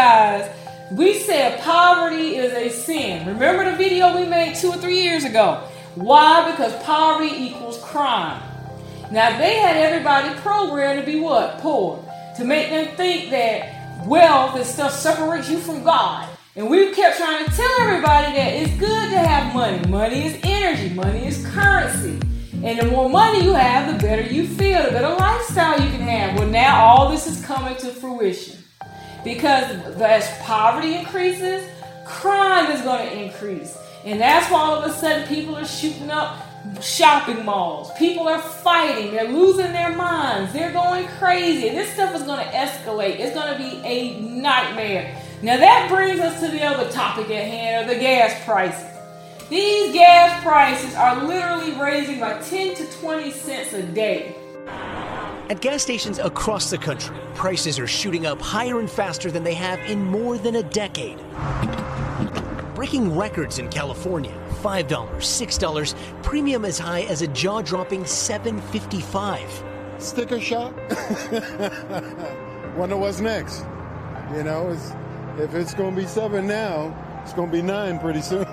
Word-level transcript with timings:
guys, 0.00 0.50
we 0.92 1.18
said 1.18 1.60
poverty 1.60 2.36
is 2.36 2.54
a 2.54 2.70
sin. 2.70 3.26
Remember 3.26 3.70
the 3.70 3.76
video 3.76 4.18
we 4.18 4.24
made 4.24 4.54
two 4.56 4.68
or 4.68 4.78
three 4.78 5.02
years 5.02 5.24
ago? 5.24 5.62
Why? 5.94 6.50
Because 6.50 6.72
poverty 6.84 7.34
equals 7.36 7.76
crime. 7.84 8.40
Now 9.12 9.36
they 9.36 9.56
had 9.56 9.76
everybody 9.76 10.34
programmed 10.40 11.00
to 11.00 11.04
be 11.04 11.20
what? 11.20 11.58
Poor. 11.58 12.02
To 12.38 12.44
make 12.46 12.70
them 12.70 12.96
think 12.96 13.30
that 13.30 14.06
wealth 14.06 14.56
and 14.56 14.64
stuff 14.64 14.92
separates 14.92 15.50
you 15.50 15.58
from 15.58 15.84
God. 15.84 16.26
And 16.56 16.70
we 16.70 16.94
kept 16.94 17.18
trying 17.18 17.44
to 17.44 17.50
tell 17.50 17.80
everybody 17.82 18.32
that 18.36 18.54
it's 18.54 18.74
good 18.80 19.10
to 19.10 19.18
have 19.18 19.54
money. 19.54 19.86
Money 19.86 20.28
is 20.28 20.40
energy, 20.42 20.94
money 20.94 21.26
is 21.26 21.46
currency. 21.48 22.18
And 22.64 22.78
the 22.78 22.86
more 22.86 23.10
money 23.10 23.44
you 23.44 23.52
have, 23.52 23.92
the 23.92 24.02
better 24.02 24.22
you 24.22 24.46
feel, 24.46 24.82
the 24.82 24.92
better 24.92 25.14
lifestyle 25.14 25.78
you 25.78 25.90
can 25.90 26.00
have. 26.00 26.38
Well, 26.38 26.48
now 26.48 26.86
all 26.86 27.10
this 27.10 27.26
is 27.26 27.44
coming 27.44 27.76
to 27.76 27.88
fruition. 27.88 28.59
Because 29.24 29.70
as 30.00 30.28
poverty 30.42 30.94
increases, 30.94 31.68
crime 32.04 32.70
is 32.70 32.80
going 32.82 33.08
to 33.08 33.22
increase. 33.24 33.76
And 34.04 34.20
that's 34.20 34.50
why 34.50 34.60
all 34.60 34.82
of 34.82 34.90
a 34.90 34.94
sudden 34.94 35.28
people 35.28 35.56
are 35.56 35.66
shooting 35.66 36.10
up 36.10 36.46
shopping 36.80 37.44
malls. 37.44 37.90
People 37.98 38.28
are 38.28 38.40
fighting. 38.40 39.12
They're 39.12 39.28
losing 39.28 39.72
their 39.72 39.94
minds. 39.94 40.52
They're 40.52 40.72
going 40.72 41.06
crazy. 41.18 41.70
This 41.70 41.92
stuff 41.92 42.14
is 42.14 42.22
going 42.22 42.44
to 42.44 42.52
escalate. 42.52 43.18
It's 43.18 43.34
going 43.34 43.52
to 43.52 43.58
be 43.58 43.86
a 43.86 44.20
nightmare. 44.20 45.16
Now 45.42 45.56
that 45.56 45.88
brings 45.88 46.20
us 46.20 46.40
to 46.40 46.48
the 46.48 46.62
other 46.62 46.90
topic 46.90 47.30
at 47.30 47.46
hand, 47.46 47.88
the 47.88 47.94
gas 47.94 48.44
prices. 48.44 48.86
These 49.48 49.94
gas 49.94 50.42
prices 50.42 50.94
are 50.94 51.24
literally 51.24 51.72
raising 51.72 52.20
by 52.20 52.40
10 52.40 52.76
to 52.76 52.86
20 53.00 53.30
cents 53.32 53.72
a 53.72 53.82
day. 53.82 54.36
At 55.50 55.60
gas 55.60 55.82
stations 55.82 56.18
across 56.20 56.70
the 56.70 56.78
country, 56.78 57.16
prices 57.34 57.80
are 57.80 57.88
shooting 57.88 58.24
up 58.24 58.40
higher 58.40 58.78
and 58.78 58.88
faster 58.88 59.32
than 59.32 59.42
they 59.42 59.54
have 59.54 59.80
in 59.80 60.04
more 60.04 60.38
than 60.38 60.54
a 60.54 60.62
decade. 60.62 61.18
Breaking 62.76 63.16
records 63.16 63.58
in 63.58 63.68
California, 63.68 64.32
$5, 64.62 64.86
$6, 64.86 66.22
premium 66.22 66.64
as 66.64 66.78
high 66.78 67.00
as 67.00 67.22
a 67.22 67.26
jaw-dropping 67.26 68.04
$7.55. 68.04 70.00
Sticker 70.00 70.38
shock? 70.38 70.76
Wonder 72.76 72.96
what's 72.96 73.18
next. 73.18 73.64
You 74.32 74.44
know, 74.44 74.70
it's, 74.70 74.92
if 75.36 75.52
it's 75.56 75.74
going 75.74 75.96
to 75.96 76.00
be 76.00 76.06
7 76.06 76.46
now, 76.46 76.96
it's 77.24 77.32
going 77.32 77.50
to 77.50 77.56
be 77.56 77.62
9 77.62 77.98
pretty 77.98 78.22
soon. 78.22 78.46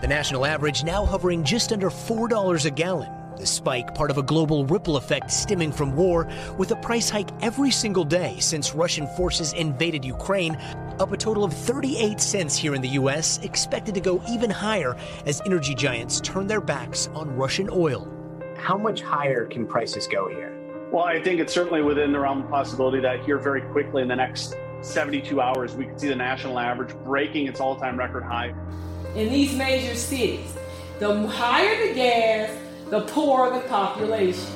The 0.00 0.06
national 0.08 0.46
average 0.46 0.84
now 0.84 1.04
hovering 1.04 1.42
just 1.42 1.72
under 1.72 1.90
$4 1.90 2.64
a 2.64 2.70
gallon. 2.70 3.17
The 3.38 3.46
spike, 3.46 3.94
part 3.94 4.10
of 4.10 4.18
a 4.18 4.22
global 4.22 4.64
ripple 4.66 4.96
effect 4.96 5.30
stemming 5.30 5.70
from 5.70 5.94
war, 5.94 6.28
with 6.56 6.72
a 6.72 6.76
price 6.76 7.08
hike 7.08 7.30
every 7.40 7.70
single 7.70 8.02
day 8.02 8.36
since 8.40 8.74
Russian 8.74 9.06
forces 9.16 9.52
invaded 9.52 10.04
Ukraine, 10.04 10.56
up 10.98 11.12
a 11.12 11.16
total 11.16 11.44
of 11.44 11.52
38 11.52 12.20
cents 12.20 12.56
here 12.56 12.74
in 12.74 12.82
the 12.82 12.88
U.S., 13.00 13.38
expected 13.44 13.94
to 13.94 14.00
go 14.00 14.20
even 14.28 14.50
higher 14.50 14.96
as 15.24 15.40
energy 15.46 15.72
giants 15.72 16.20
turn 16.20 16.48
their 16.48 16.60
backs 16.60 17.08
on 17.14 17.36
Russian 17.36 17.70
oil. 17.70 18.12
How 18.56 18.76
much 18.76 19.02
higher 19.02 19.46
can 19.46 19.68
prices 19.68 20.08
go 20.08 20.28
here? 20.28 20.52
Well, 20.90 21.04
I 21.04 21.22
think 21.22 21.38
it's 21.38 21.52
certainly 21.52 21.82
within 21.82 22.10
the 22.10 22.18
realm 22.18 22.42
of 22.42 22.50
possibility 22.50 22.98
that 23.02 23.22
here 23.24 23.38
very 23.38 23.60
quickly 23.60 24.02
in 24.02 24.08
the 24.08 24.16
next 24.16 24.56
72 24.80 25.40
hours, 25.40 25.76
we 25.76 25.84
could 25.84 26.00
see 26.00 26.08
the 26.08 26.16
national 26.16 26.58
average 26.58 26.92
breaking 27.04 27.46
its 27.46 27.60
all 27.60 27.76
time 27.76 27.96
record 27.96 28.24
high. 28.24 28.52
In 29.14 29.30
these 29.32 29.54
major 29.54 29.94
cities, 29.94 30.56
the 30.98 31.28
higher 31.28 31.86
the 31.86 31.94
gas, 31.94 32.50
the 32.90 33.02
poor 33.02 33.48
of 33.48 33.62
the 33.62 33.68
population. 33.68 34.50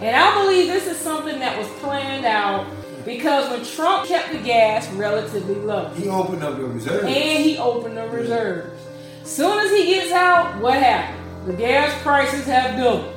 And 0.00 0.14
I 0.14 0.42
believe 0.42 0.68
this 0.68 0.86
is 0.86 0.96
something 0.96 1.38
that 1.40 1.58
was 1.58 1.68
planned 1.80 2.24
out 2.24 2.66
because 3.04 3.48
when 3.50 3.64
Trump 3.64 4.06
kept 4.06 4.32
the 4.32 4.38
gas 4.38 4.88
relatively 4.92 5.54
low, 5.54 5.88
he 5.94 6.08
opened 6.08 6.42
up 6.42 6.56
the 6.56 6.64
reserves. 6.64 7.04
And 7.04 7.44
he 7.44 7.56
opened 7.58 7.96
the 7.96 8.08
reserves. 8.08 8.80
Soon 9.24 9.58
as 9.58 9.70
he 9.70 9.86
gets 9.86 10.12
out, 10.12 10.60
what 10.60 10.74
happened? 10.74 11.18
The 11.46 11.54
gas 11.54 12.02
prices 12.02 12.44
have 12.46 12.78
doubled. 12.78 13.14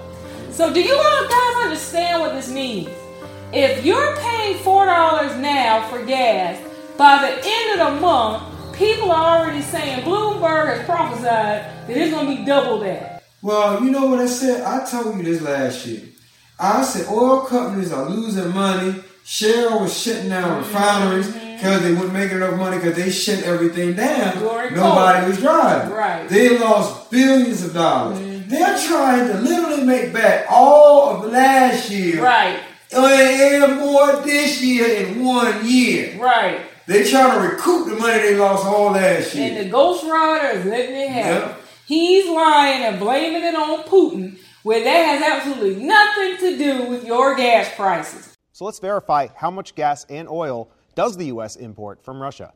So, 0.52 0.74
do 0.74 0.82
you 0.82 0.96
all 0.96 1.28
guys 1.28 1.66
understand 1.66 2.22
what 2.22 2.34
this 2.34 2.52
means? 2.52 2.90
If 3.54 3.86
you're 3.86 4.16
paying 4.18 4.58
$4 4.58 5.40
now 5.40 5.88
for 5.90 6.06
gas, 6.06 6.62
by 6.98 7.18
the 7.22 7.42
end 7.46 7.82
of 7.82 7.94
the 7.94 8.02
month, 8.02 8.44
people 8.74 9.12
are 9.12 9.40
already 9.40 9.62
saying 9.62 10.04
Bloomberg 10.04 10.78
has 10.78 10.86
prophesied 10.86 11.26
that 11.26 11.90
it's 11.90 12.12
going 12.12 12.28
to 12.28 12.36
be 12.36 12.46
double 12.46 12.80
that. 12.80 13.11
Well, 13.42 13.84
you 13.84 13.90
know 13.90 14.06
what 14.08 14.20
I 14.20 14.28
said? 14.28 14.64
I 14.64 14.86
told 14.86 15.18
you 15.18 15.24
this 15.24 15.42
last 15.42 15.86
year. 15.86 16.02
I 16.60 16.84
said 16.84 17.08
oil 17.08 17.42
companies 17.42 17.92
are 17.92 18.08
losing 18.08 18.54
money. 18.54 19.02
Shell 19.24 19.80
was 19.82 19.98
shutting 19.98 20.30
down 20.30 20.44
mm-hmm. 20.44 20.60
refineries 20.60 21.28
mm-hmm. 21.28 21.56
because 21.56 21.82
they 21.82 21.94
wouldn't 21.94 22.14
make 22.14 22.32
enough 22.32 22.56
money 22.58 22.78
because 22.78 22.96
they 22.96 23.10
shut 23.10 23.44
everything 23.44 23.96
down. 23.96 24.36
Nobody 24.76 25.28
was 25.28 25.40
driving. 25.40 25.94
Right. 25.94 26.30
They 26.30 26.58
lost 26.58 27.10
billions 27.10 27.64
of 27.64 27.74
dollars. 27.74 28.20
Mm-hmm. 28.20 28.50
They're 28.50 28.88
trying 28.88 29.28
to 29.28 29.40
literally 29.40 29.84
make 29.86 30.14
back 30.14 30.46
all 30.50 31.10
of 31.10 31.32
last 31.32 31.90
year. 31.90 32.24
Right. 32.24 32.60
Uh, 32.94 33.08
and 33.08 33.80
more 33.80 34.18
this 34.18 34.62
year 34.62 35.06
in 35.06 35.24
one 35.24 35.66
year. 35.66 36.20
Right. 36.20 36.62
They're 36.86 37.06
trying 37.06 37.42
to 37.42 37.48
recoup 37.48 37.88
the 37.88 37.96
money 37.96 38.20
they 38.20 38.36
lost 38.36 38.66
all 38.66 38.92
last 38.92 39.34
year. 39.34 39.50
And 39.50 39.66
the 39.66 39.72
Ghost 39.72 40.04
Rider 40.04 40.60
is 40.60 40.66
letting 40.66 40.96
it 40.96 41.10
happen. 41.10 41.50
Yep. 41.50 41.62
He's 41.92 42.30
lying 42.30 42.84
and 42.84 43.02
blaming 43.02 43.44
it 43.44 43.54
on 43.54 43.84
Putin, 43.84 44.40
where 44.64 44.82
that 44.82 45.04
has 45.04 45.22
absolutely 45.22 45.84
nothing 45.84 46.38
to 46.38 46.58
do 46.58 46.90
with 46.90 47.06
your 47.06 47.36
gas 47.36 47.70
prices. 47.76 48.38
So 48.54 48.64
let's 48.64 48.80
verify 48.80 49.28
how 49.36 49.52
much 49.52 49.76
gas 49.76 50.06
and 50.06 50.30
oil 50.30 50.72
does 50.96 51.18
the 51.18 51.26
U.S. 51.26 51.58
import 51.58 52.02
from 52.02 52.22
Russia. 52.22 52.54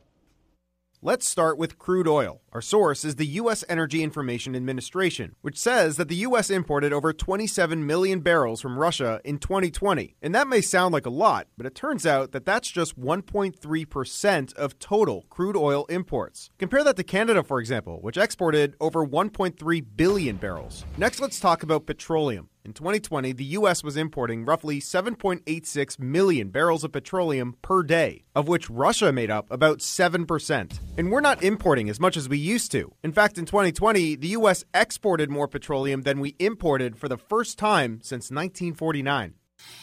Let's 1.06 1.28
start 1.28 1.56
with 1.56 1.78
crude 1.78 2.08
oil. 2.08 2.40
Our 2.52 2.60
source 2.60 3.04
is 3.04 3.14
the 3.14 3.38
U.S. 3.38 3.62
Energy 3.68 4.02
Information 4.02 4.56
Administration, 4.56 5.36
which 5.40 5.56
says 5.56 5.98
that 5.98 6.08
the 6.08 6.24
U.S. 6.26 6.50
imported 6.50 6.92
over 6.92 7.12
27 7.12 7.86
million 7.86 8.18
barrels 8.18 8.60
from 8.60 8.76
Russia 8.76 9.20
in 9.24 9.38
2020. 9.38 10.16
And 10.20 10.34
that 10.34 10.48
may 10.48 10.60
sound 10.60 10.92
like 10.92 11.06
a 11.06 11.10
lot, 11.10 11.46
but 11.56 11.64
it 11.64 11.76
turns 11.76 12.06
out 12.06 12.32
that 12.32 12.44
that's 12.44 12.68
just 12.68 12.98
1.3% 13.00 14.54
of 14.54 14.78
total 14.80 15.26
crude 15.30 15.56
oil 15.56 15.84
imports. 15.84 16.50
Compare 16.58 16.82
that 16.82 16.96
to 16.96 17.04
Canada, 17.04 17.44
for 17.44 17.60
example, 17.60 18.00
which 18.00 18.16
exported 18.16 18.74
over 18.80 19.06
1.3 19.06 19.86
billion 19.94 20.34
barrels. 20.38 20.84
Next, 20.98 21.20
let's 21.20 21.38
talk 21.38 21.62
about 21.62 21.86
petroleum. 21.86 22.48
In 22.66 22.72
2020, 22.72 23.30
the 23.30 23.44
U.S. 23.44 23.84
was 23.84 23.96
importing 23.96 24.44
roughly 24.44 24.80
7.86 24.80 26.00
million 26.00 26.48
barrels 26.48 26.82
of 26.82 26.90
petroleum 26.90 27.54
per 27.62 27.84
day, 27.84 28.24
of 28.34 28.48
which 28.48 28.68
Russia 28.68 29.12
made 29.12 29.30
up 29.30 29.48
about 29.52 29.78
7%. 29.78 30.80
And 30.98 31.12
we're 31.12 31.20
not 31.20 31.44
importing 31.44 31.88
as 31.88 32.00
much 32.00 32.16
as 32.16 32.28
we 32.28 32.38
used 32.38 32.72
to. 32.72 32.90
In 33.04 33.12
fact, 33.12 33.38
in 33.38 33.44
2020, 33.44 34.16
the 34.16 34.26
U.S. 34.38 34.64
exported 34.74 35.30
more 35.30 35.46
petroleum 35.46 36.02
than 36.02 36.18
we 36.18 36.34
imported 36.40 36.96
for 36.98 37.08
the 37.08 37.16
first 37.16 37.56
time 37.56 38.00
since 38.02 38.32
1949. 38.32 39.34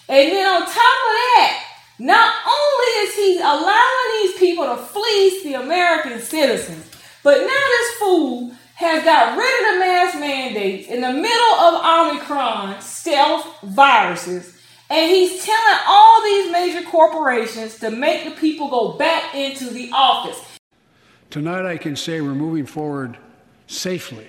And 0.10 0.32
then 0.34 0.46
on 0.46 0.64
top 0.64 0.68
of 0.68 0.74
that, 0.76 1.64
not 2.00 2.36
only 2.46 3.08
is 3.08 3.16
he 3.16 3.40
allowing 3.40 4.24
these 4.24 4.38
people 4.38 4.66
to 4.66 4.76
fleece 4.76 5.42
the 5.46 5.54
American 5.54 6.20
citizens, 6.20 6.92
but 7.24 7.38
now 7.38 7.48
this 7.48 7.98
fool 7.98 8.52
has 8.76 9.04
got 9.04 9.38
rid 9.38 9.68
of 9.68 9.74
the 9.74 9.80
mask 9.80 10.20
mandates 10.20 10.88
in 10.88 11.02
the 11.02 11.12
middle 11.12 11.56
of 11.60 11.84
Omicron 11.84 12.82
stealth 12.82 13.62
viruses. 13.62 14.58
And 14.90 15.10
he's 15.10 15.44
telling 15.44 15.80
all 15.88 16.24
these 16.24 16.52
major 16.52 16.88
corporations 16.90 17.80
to 17.80 17.90
make 17.90 18.26
the 18.26 18.32
people 18.32 18.70
go 18.70 18.98
back 18.98 19.34
into 19.34 19.70
the 19.70 19.90
office. 19.94 20.60
Tonight, 21.30 21.66
I 21.66 21.78
can 21.78 21.96
say 21.96 22.22
we're 22.22 22.36
moving 22.36 22.66
forward 22.66 23.18
safely 23.68 24.28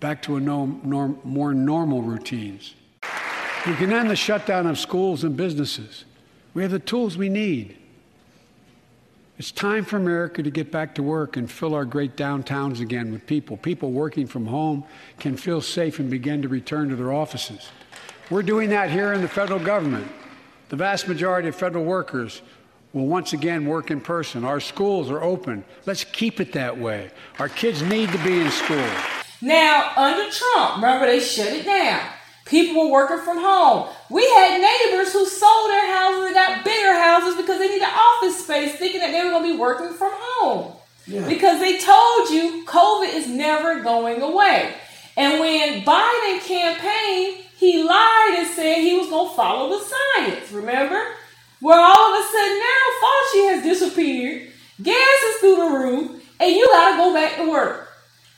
back 0.00 0.20
to 0.22 0.36
a 0.36 0.40
norm, 0.40 0.80
norm, 0.84 1.18
more 1.24 1.54
normal 1.54 2.02
routines. 2.02 2.74
We 3.66 3.74
can 3.74 3.92
end 3.92 4.10
the 4.10 4.16
shutdown 4.16 4.66
of 4.66 4.78
schools 4.78 5.24
and 5.24 5.36
businesses. 5.36 6.04
We 6.54 6.62
have 6.62 6.70
the 6.70 6.78
tools 6.78 7.16
we 7.16 7.28
need. 7.28 7.78
It's 9.38 9.52
time 9.52 9.84
for 9.84 9.98
America 9.98 10.42
to 10.42 10.50
get 10.50 10.72
back 10.72 10.94
to 10.94 11.02
work 11.02 11.36
and 11.36 11.50
fill 11.50 11.74
our 11.74 11.84
great 11.84 12.16
downtowns 12.16 12.80
again 12.80 13.12
with 13.12 13.26
people. 13.26 13.58
People 13.58 13.92
working 13.92 14.26
from 14.26 14.46
home 14.46 14.84
can 15.18 15.36
feel 15.36 15.60
safe 15.60 15.98
and 15.98 16.08
begin 16.08 16.40
to 16.40 16.48
return 16.48 16.88
to 16.88 16.96
their 16.96 17.12
offices. 17.12 17.68
We're 18.30 18.42
doing 18.42 18.70
that 18.70 18.90
here 18.90 19.12
in 19.12 19.20
the 19.20 19.28
federal 19.28 19.60
government. 19.60 20.10
The 20.70 20.76
vast 20.76 21.06
majority 21.06 21.48
of 21.48 21.54
federal 21.54 21.84
workers 21.84 22.40
will 22.94 23.06
once 23.06 23.34
again 23.34 23.66
work 23.66 23.90
in 23.90 24.00
person. 24.00 24.42
Our 24.42 24.58
schools 24.58 25.10
are 25.10 25.22
open. 25.22 25.64
Let's 25.84 26.02
keep 26.02 26.40
it 26.40 26.52
that 26.54 26.78
way. 26.78 27.10
Our 27.38 27.50
kids 27.50 27.82
need 27.82 28.10
to 28.12 28.24
be 28.24 28.40
in 28.40 28.50
school. 28.50 28.88
Now, 29.42 29.92
under 29.96 30.30
Trump, 30.30 30.76
remember 30.76 31.06
they 31.06 31.20
shut 31.20 31.48
it 31.48 31.66
down. 31.66 32.00
People 32.46 32.84
were 32.84 32.92
working 32.92 33.24
from 33.24 33.38
home. 33.38 33.88
We 34.08 34.22
had 34.22 34.60
neighbors 34.60 35.12
who 35.12 35.26
sold 35.26 35.70
their 35.70 35.94
houses 35.94 36.26
and 36.26 36.34
got 36.34 36.64
bigger 36.64 36.94
houses 36.94 37.36
because 37.36 37.58
they 37.58 37.68
needed 37.68 37.88
office 37.88 38.42
space, 38.42 38.76
thinking 38.76 39.00
that 39.00 39.12
they 39.12 39.22
were 39.24 39.30
going 39.30 39.44
to 39.44 39.52
be 39.52 39.58
working 39.58 39.92
from 39.94 40.12
home. 40.14 40.72
Yeah. 41.06 41.26
Because 41.28 41.60
they 41.60 41.78
told 41.78 42.30
you 42.30 42.64
COVID 42.66 43.14
is 43.14 43.28
never 43.28 43.82
going 43.82 44.22
away. 44.22 44.74
And 45.16 45.40
when 45.40 45.82
Biden 45.82 46.40
campaigned, 46.40 47.44
he 47.56 47.82
lied 47.82 48.36
and 48.38 48.48
said 48.48 48.78
he 48.78 48.96
was 48.96 49.08
going 49.08 49.30
to 49.30 49.36
follow 49.36 49.78
the 49.78 49.84
science. 49.84 50.52
Remember? 50.52 51.02
Where 51.60 51.80
all 51.80 52.14
of 52.14 52.20
a 52.20 52.28
sudden 52.28 52.58
now 52.58 52.82
Fauci 53.02 53.50
has 53.50 53.62
disappeared 53.62 54.52
Gas 54.82 55.22
is 55.28 55.36
through 55.40 55.56
the 55.56 55.78
roof, 55.78 56.22
and 56.38 56.54
you 56.54 56.66
gotta 56.66 56.98
go 56.98 57.14
back 57.14 57.36
to 57.36 57.50
work. 57.50 57.85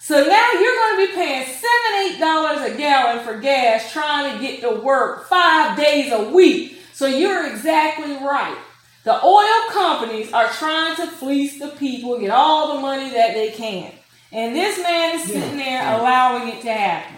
So 0.01 0.15
now 0.25 0.53
you're 0.53 0.75
going 0.75 0.97
to 0.97 1.07
be 1.07 1.15
paying 1.15 1.47
seven, 1.47 2.01
eight 2.01 2.19
dollars 2.19 2.73
a 2.73 2.77
gallon 2.77 3.25
for 3.25 3.39
gas 3.41 3.93
trying 3.93 4.35
to 4.35 4.41
get 4.41 4.61
to 4.63 4.81
work 4.81 5.29
five 5.29 5.77
days 5.77 6.13
a 6.13 6.31
week. 6.31 6.81
So 6.95 7.07
you're 7.07 7.47
exactly 7.51 8.15
right. 8.15 8.57
The 9.05 9.25
oil 9.25 9.71
companies 9.71 10.33
are 10.33 10.49
trying 10.49 10.97
to 10.97 11.07
fleece 11.07 11.59
the 11.59 11.69
people, 11.69 12.19
get 12.19 12.31
all 12.31 12.75
the 12.75 12.81
money 12.81 13.11
that 13.11 13.35
they 13.35 13.51
can. 13.51 13.93
And 14.33 14.55
this 14.55 14.79
man 14.83 15.15
is 15.17 15.25
sitting 15.25 15.57
there 15.57 15.99
allowing 15.99 16.49
it 16.49 16.61
to 16.63 16.73
happen. 16.73 17.17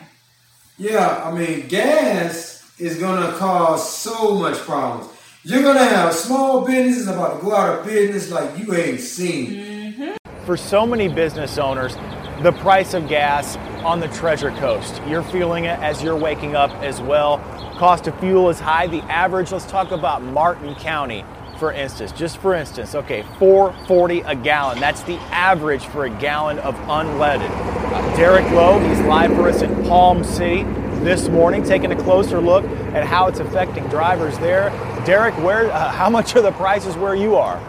Yeah, 0.78 1.22
I 1.24 1.32
mean, 1.32 1.66
gas 1.66 2.72
is 2.78 2.98
gonna 2.98 3.36
cause 3.36 3.92
so 3.92 4.34
much 4.34 4.56
problems. 4.58 5.10
You're 5.42 5.62
gonna 5.62 5.84
have 5.84 6.14
small 6.14 6.64
businesses 6.64 7.08
about 7.08 7.38
to 7.38 7.44
go 7.44 7.54
out 7.54 7.80
of 7.80 7.86
business 7.86 8.30
like 8.30 8.56
you 8.58 8.74
ain't 8.74 9.00
seen. 9.00 9.50
Mm-hmm. 9.50 10.44
For 10.46 10.56
so 10.56 10.86
many 10.86 11.08
business 11.08 11.58
owners, 11.58 11.96
the 12.42 12.52
price 12.52 12.94
of 12.94 13.06
gas 13.06 13.56
on 13.84 14.00
the 14.00 14.08
Treasure 14.08 14.50
Coast. 14.52 15.00
You're 15.06 15.22
feeling 15.22 15.64
it 15.64 15.78
as 15.81 16.02
you're 16.02 16.16
waking 16.16 16.56
up 16.56 16.70
as 16.82 17.00
well. 17.00 17.38
Cost 17.78 18.06
of 18.06 18.19
fuel 18.19 18.48
is 18.48 18.58
high. 18.58 18.87
The 18.87 19.02
average, 19.02 19.52
let's 19.52 19.66
talk 19.66 19.90
about 19.90 20.22
Martin 20.22 20.75
County 20.75 21.25
for 21.60 21.72
instance, 21.72 22.10
just 22.12 22.38
for 22.38 22.54
instance, 22.54 22.94
okay, 22.94 23.22
440 23.38 24.20
a 24.20 24.34
gallon. 24.34 24.81
That's 24.81 25.02
the 25.02 25.16
average 25.31 25.84
for 25.84 26.06
a 26.06 26.10
gallon 26.10 26.58
of 26.60 26.75
unleaded. 26.75 27.50
Uh, 27.50 28.16
Derek 28.16 28.50
Lowe, 28.52 28.78
he's 28.81 28.98
live 29.00 29.31
for 29.34 29.46
us 29.46 29.60
in 29.60 29.84
Palm 29.84 30.25
City 30.25 30.62
this 31.04 31.28
morning, 31.28 31.62
taking 31.62 31.92
a 31.92 32.02
closer 32.02 32.40
look 32.40 32.64
at 32.94 33.04
how 33.04 33.26
it's 33.26 33.40
affecting 33.40 33.87
drivers 33.88 34.38
there. 34.38 34.70
Derek, 35.04 35.34
where, 35.44 35.70
uh, 35.70 35.90
how 35.90 36.08
much 36.08 36.34
are 36.34 36.40
the 36.40 36.52
prices 36.52 36.96
where 36.96 37.14
you 37.14 37.37
are? 37.37 37.60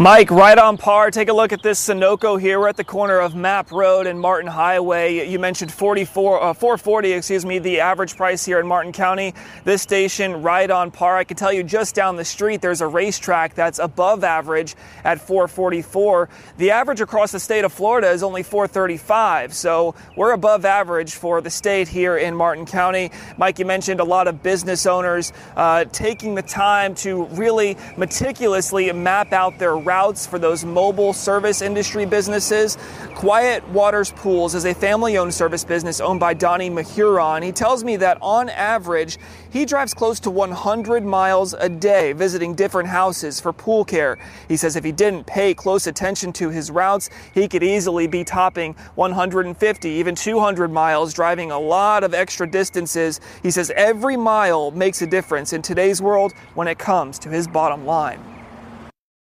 Mike, 0.00 0.30
right 0.30 0.56
on 0.56 0.78
par. 0.78 1.10
Take 1.10 1.28
a 1.28 1.32
look 1.34 1.52
at 1.52 1.62
this 1.62 1.78
Sunoco 1.78 2.40
here. 2.40 2.58
We're 2.58 2.68
at 2.68 2.78
the 2.78 2.84
corner 2.84 3.18
of 3.18 3.34
Mapp 3.34 3.70
Road 3.70 4.06
and 4.06 4.18
Martin 4.18 4.50
Highway. 4.50 5.28
You 5.28 5.38
mentioned 5.38 5.70
44, 5.70 6.42
uh, 6.42 6.54
440, 6.54 7.12
excuse 7.12 7.44
me, 7.44 7.58
the 7.58 7.80
average 7.80 8.16
price 8.16 8.42
here 8.42 8.58
in 8.58 8.66
Martin 8.66 8.92
County. 8.92 9.34
This 9.64 9.82
station 9.82 10.40
right 10.40 10.70
on 10.70 10.90
par. 10.90 11.18
I 11.18 11.24
can 11.24 11.36
tell 11.36 11.52
you 11.52 11.62
just 11.62 11.94
down 11.94 12.16
the 12.16 12.24
street 12.24 12.62
there's 12.62 12.80
a 12.80 12.86
RaceTrac 12.86 13.52
that's 13.52 13.78
above 13.78 14.24
average 14.24 14.74
at 15.04 15.20
444. 15.20 16.30
The 16.56 16.70
average 16.70 17.02
across 17.02 17.32
the 17.32 17.40
state 17.40 17.66
of 17.66 17.72
Florida 17.74 18.10
is 18.10 18.22
only 18.22 18.42
435, 18.42 19.52
so 19.52 19.94
we're 20.16 20.32
above 20.32 20.64
average 20.64 21.12
for 21.12 21.42
the 21.42 21.50
state 21.50 21.88
here 21.88 22.16
in 22.16 22.34
Martin 22.34 22.64
County. 22.64 23.10
Mike, 23.36 23.58
you 23.58 23.66
mentioned 23.66 24.00
a 24.00 24.04
lot 24.04 24.28
of 24.28 24.42
business 24.42 24.86
owners 24.86 25.30
uh, 25.56 25.84
taking 25.92 26.36
the 26.36 26.42
time 26.42 26.94
to 26.94 27.26
really 27.26 27.76
meticulously 27.98 28.90
map 28.92 29.34
out 29.34 29.58
their 29.58 29.76
routes 29.90 30.24
for 30.24 30.38
those 30.38 30.64
mobile 30.64 31.12
service 31.12 31.60
industry 31.60 32.06
businesses. 32.06 32.78
Quiet 33.16 33.66
Waters 33.70 34.12
Pools 34.12 34.54
is 34.54 34.64
a 34.64 34.72
family 34.72 35.18
owned 35.18 35.34
service 35.34 35.64
business 35.64 36.00
owned 36.00 36.20
by 36.20 36.32
Donnie 36.32 36.70
Mahuron. 36.70 37.42
He 37.42 37.50
tells 37.50 37.82
me 37.82 37.96
that 37.96 38.16
on 38.22 38.50
average, 38.50 39.18
he 39.50 39.64
drives 39.64 39.92
close 39.92 40.20
to 40.20 40.30
100 40.30 41.04
miles 41.04 41.54
a 41.54 41.68
day 41.68 42.12
visiting 42.12 42.54
different 42.54 42.88
houses 42.88 43.40
for 43.40 43.52
pool 43.52 43.84
care. 43.84 44.16
He 44.46 44.56
says 44.56 44.76
if 44.76 44.84
he 44.84 44.92
didn't 44.92 45.26
pay 45.26 45.54
close 45.54 45.88
attention 45.88 46.32
to 46.34 46.50
his 46.50 46.70
routes, 46.70 47.10
he 47.34 47.48
could 47.48 47.64
easily 47.64 48.06
be 48.06 48.22
topping 48.22 48.74
150, 48.94 49.88
even 49.88 50.14
200 50.14 50.70
miles, 50.70 51.12
driving 51.12 51.50
a 51.50 51.58
lot 51.58 52.04
of 52.04 52.14
extra 52.14 52.48
distances. 52.48 53.20
He 53.42 53.50
says 53.50 53.72
every 53.74 54.16
mile 54.16 54.70
makes 54.70 55.02
a 55.02 55.06
difference 55.08 55.52
in 55.52 55.62
today's 55.62 56.00
world 56.00 56.32
when 56.54 56.68
it 56.68 56.78
comes 56.78 57.18
to 57.18 57.28
his 57.28 57.48
bottom 57.48 57.84
line. 57.84 58.39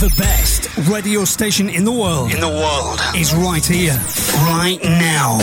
The 0.00 0.10
best 0.16 0.74
radio 0.88 1.26
station 1.26 1.68
in 1.68 1.84
the 1.84 1.92
world. 1.92 2.32
In 2.32 2.40
the 2.40 2.48
world. 2.48 2.98
Is 3.14 3.34
right 3.34 3.62
here, 3.62 3.92
right 4.46 4.78
now. 4.82 5.40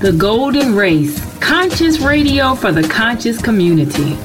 The 0.00 0.10
Golden 0.10 0.74
Race, 0.74 1.20
conscious 1.38 2.00
radio 2.00 2.56
for 2.56 2.72
the 2.72 2.82
conscious 2.88 3.40
community. 3.40 4.18